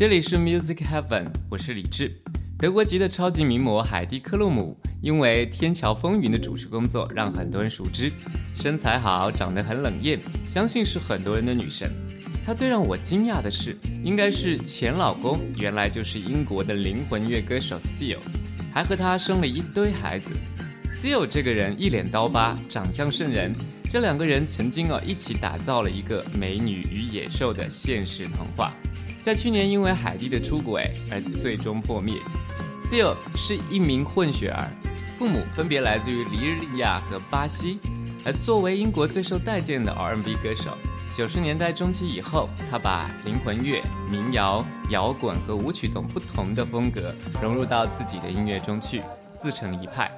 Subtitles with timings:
[0.00, 2.18] 这里是 Music Heaven，我是李志。
[2.58, 8.10] 德国籍的超级名模海蒂·克鲁姆，因为《天桥风云》的主持工作，让很多人熟知。
[8.54, 10.18] 身材好，长得很冷艳，
[10.48, 11.92] 相信是很多人的女神。
[12.46, 18.18] 她最让我惊讶的是，应该是前老公原来就是英国的灵魂乐歌手 Seal，
[18.72, 20.30] 还和她生了一堆孩子。
[20.88, 23.54] Seal 这个人一脸刀疤，长相圣人。
[23.90, 28.72] 这两个人曾经啊一起打造了一个美女与野兽的现实童话。
[29.24, 32.14] 在去年，因为海蒂的出轨而最终破灭。
[32.80, 34.70] Seal 是一名混血儿，
[35.18, 37.80] 父母分别来自于尼日利亚和巴西。
[38.24, 40.78] 而作为英国最受待见的 R&B 歌手，
[41.16, 49.02] 九十年代中期以后，他把灵魂乐、民谣、摇滚和舞曲等不同的风格融入到自己的音乐中去，
[49.42, 50.08] 自成一派。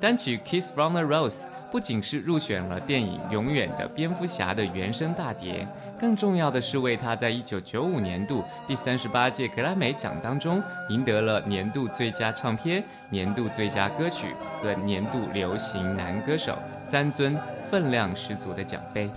[0.00, 1.42] 单曲《Kiss from the Rose》
[1.74, 5.66] 不仅是入选了电影《永远的蝙蝠侠》的原声大碟。
[5.98, 14.28] 更重要的是，为他在一九九五年度第三十八届格莱美奖当中赢得了年度最佳唱片、年度最佳歌曲
[14.62, 17.36] 和年度流行男歌手三尊
[17.68, 19.10] 分量十足的奖杯。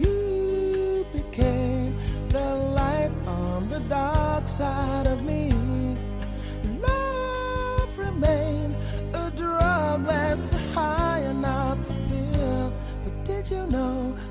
[0.00, 0.18] you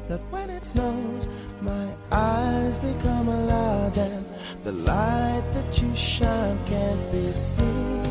[0.08, 1.28] that when it snows,
[1.62, 4.26] my eyes become a lot and
[4.64, 8.08] the light that you shine can't be seen?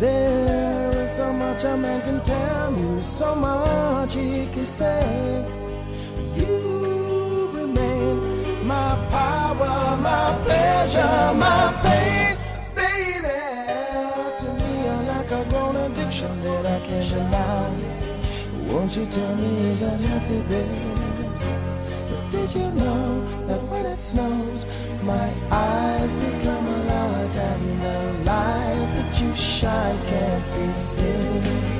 [0.00, 5.44] There is so much a man can tell you, so much he can say.
[6.34, 12.34] You remain my power, my pleasure, my pain,
[12.74, 13.40] baby.
[14.40, 17.70] To me, you're like a grown addiction that I can't deny.
[18.72, 20.99] Won't you tell me, is that healthy, baby?
[22.30, 24.64] Did you know that when it snows,
[25.02, 31.79] my eyes become a lot and the light that you shine can't be seen?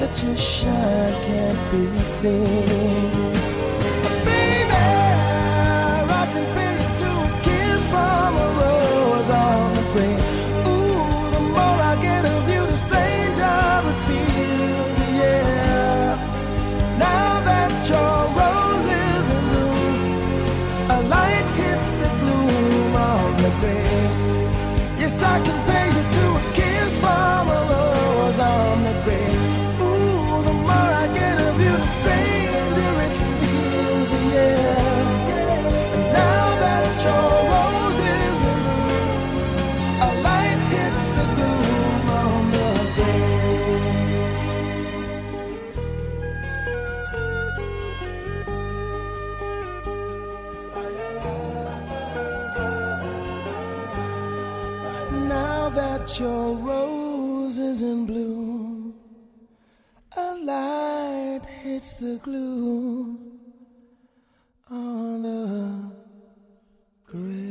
[0.00, 3.37] that you shine can't be seen?
[56.20, 58.94] Your roses in bloom.
[60.16, 63.38] A light hits the gloom
[64.70, 65.92] on the
[67.06, 67.47] grave.